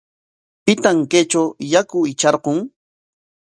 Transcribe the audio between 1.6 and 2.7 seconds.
yaku hitrarqun?